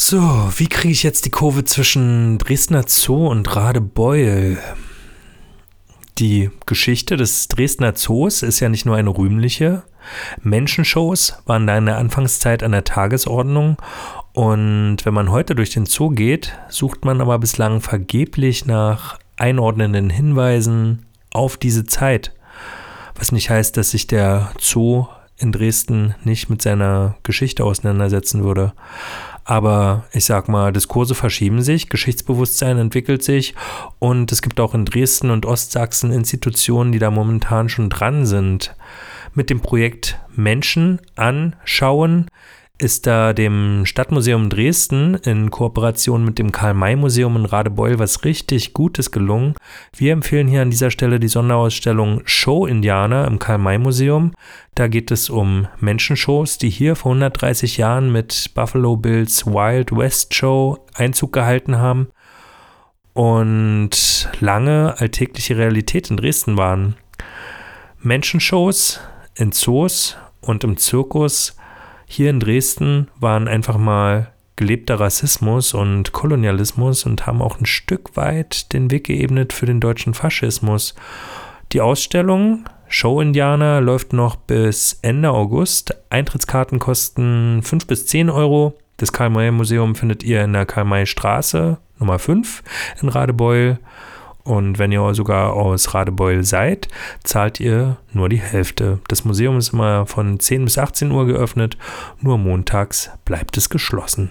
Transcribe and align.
So, 0.00 0.20
wie 0.56 0.68
kriege 0.68 0.92
ich 0.92 1.02
jetzt 1.02 1.26
die 1.26 1.30
Kurve 1.30 1.64
zwischen 1.64 2.38
Dresdner 2.38 2.84
Zoo 2.86 3.26
und 3.26 3.56
Radebeul? 3.56 4.56
Die 6.18 6.50
Geschichte 6.66 7.16
des 7.16 7.48
Dresdner 7.48 7.96
Zoos 7.96 8.44
ist 8.44 8.60
ja 8.60 8.68
nicht 8.68 8.86
nur 8.86 8.94
eine 8.94 9.10
rühmliche. 9.10 9.82
Menschenshows 10.40 11.42
waren 11.46 11.66
da 11.66 11.76
in 11.76 11.86
der 11.86 11.98
Anfangszeit 11.98 12.62
an 12.62 12.70
der 12.70 12.84
Tagesordnung. 12.84 13.76
Und 14.34 14.98
wenn 15.02 15.14
man 15.14 15.32
heute 15.32 15.56
durch 15.56 15.70
den 15.70 15.84
Zoo 15.84 16.10
geht, 16.10 16.56
sucht 16.68 17.04
man 17.04 17.20
aber 17.20 17.40
bislang 17.40 17.80
vergeblich 17.80 18.66
nach 18.66 19.18
einordnenden 19.36 20.10
Hinweisen 20.10 21.06
auf 21.32 21.56
diese 21.56 21.86
Zeit. 21.86 22.32
Was 23.16 23.32
nicht 23.32 23.50
heißt, 23.50 23.76
dass 23.76 23.90
sich 23.90 24.06
der 24.06 24.52
Zoo 24.60 25.08
in 25.38 25.50
Dresden 25.50 26.14
nicht 26.22 26.50
mit 26.50 26.62
seiner 26.62 27.16
Geschichte 27.24 27.64
auseinandersetzen 27.64 28.44
würde. 28.44 28.74
Aber 29.48 30.04
ich 30.12 30.26
sag 30.26 30.50
mal, 30.50 30.74
Diskurse 30.74 31.14
verschieben 31.14 31.62
sich, 31.62 31.88
Geschichtsbewusstsein 31.88 32.76
entwickelt 32.76 33.22
sich 33.22 33.54
und 33.98 34.30
es 34.30 34.42
gibt 34.42 34.60
auch 34.60 34.74
in 34.74 34.84
Dresden 34.84 35.30
und 35.30 35.46
Ostsachsen 35.46 36.12
Institutionen, 36.12 36.92
die 36.92 36.98
da 36.98 37.10
momentan 37.10 37.70
schon 37.70 37.88
dran 37.88 38.26
sind. 38.26 38.76
Mit 39.32 39.48
dem 39.48 39.60
Projekt 39.60 40.18
Menschen 40.36 41.00
anschauen 41.16 42.26
ist 42.78 43.08
da 43.08 43.32
dem 43.32 43.84
Stadtmuseum 43.84 44.48
Dresden 44.48 45.16
in 45.16 45.50
Kooperation 45.50 46.24
mit 46.24 46.38
dem 46.38 46.52
Karl-May-Museum 46.52 47.34
in 47.34 47.44
Radebeul 47.44 47.98
was 47.98 48.24
richtig 48.24 48.72
Gutes 48.72 49.10
gelungen. 49.10 49.54
Wir 49.96 50.12
empfehlen 50.12 50.46
hier 50.46 50.62
an 50.62 50.70
dieser 50.70 50.92
Stelle 50.92 51.18
die 51.18 51.26
Sonderausstellung 51.26 52.22
Show 52.24 52.66
Indianer 52.66 53.26
im 53.26 53.40
Karl-May-Museum. 53.40 54.32
Da 54.76 54.86
geht 54.86 55.10
es 55.10 55.28
um 55.28 55.66
Menschenshows, 55.80 56.58
die 56.58 56.70
hier 56.70 56.94
vor 56.94 57.10
130 57.10 57.78
Jahren 57.78 58.12
mit 58.12 58.52
Buffalo 58.54 58.96
Bills 58.96 59.44
Wild 59.44 59.90
West 59.90 60.34
Show 60.34 60.78
Einzug 60.94 61.32
gehalten 61.32 61.78
haben 61.78 62.08
und 63.12 64.30
lange 64.38 64.94
alltägliche 64.98 65.58
Realität 65.58 66.10
in 66.10 66.16
Dresden 66.16 66.56
waren. 66.56 66.94
Menschenshows 68.00 69.00
in 69.34 69.50
Zoos 69.50 70.16
und 70.40 70.62
im 70.62 70.76
Zirkus 70.76 71.57
hier 72.08 72.30
in 72.30 72.40
Dresden 72.40 73.08
waren 73.20 73.46
einfach 73.46 73.76
mal 73.76 74.32
gelebter 74.56 74.98
Rassismus 74.98 75.72
und 75.74 76.12
Kolonialismus 76.12 77.06
und 77.06 77.26
haben 77.26 77.40
auch 77.42 77.60
ein 77.60 77.66
Stück 77.66 78.16
weit 78.16 78.72
den 78.72 78.90
Weg 78.90 79.04
geebnet 79.04 79.52
für 79.52 79.66
den 79.66 79.78
deutschen 79.78 80.14
Faschismus. 80.14 80.94
Die 81.72 81.80
Ausstellung 81.80 82.64
Show 82.88 83.20
Indianer 83.20 83.82
läuft 83.82 84.14
noch 84.14 84.36
bis 84.36 84.98
Ende 85.02 85.30
August. 85.30 85.94
Eintrittskarten 86.08 86.78
kosten 86.78 87.60
5 87.62 87.86
bis 87.86 88.06
10 88.06 88.30
Euro. 88.30 88.78
Das 88.96 89.12
Karl-May-Museum 89.12 89.94
findet 89.94 90.24
ihr 90.24 90.42
in 90.42 90.54
der 90.54 90.64
Karl-May-Straße 90.64 91.76
Nummer 91.98 92.18
5 92.18 92.62
in 93.02 93.10
Radebeul. 93.10 93.78
Und 94.48 94.78
wenn 94.78 94.92
ihr 94.92 95.14
sogar 95.14 95.52
aus 95.52 95.92
Radebeul 95.92 96.42
seid, 96.42 96.88
zahlt 97.22 97.60
ihr 97.60 97.98
nur 98.14 98.30
die 98.30 98.40
Hälfte. 98.40 98.98
Das 99.06 99.26
Museum 99.26 99.58
ist 99.58 99.74
immer 99.74 100.06
von 100.06 100.40
10 100.40 100.64
bis 100.64 100.78
18 100.78 101.10
Uhr 101.10 101.26
geöffnet, 101.26 101.76
nur 102.22 102.38
montags 102.38 103.10
bleibt 103.26 103.58
es 103.58 103.68
geschlossen. 103.68 104.30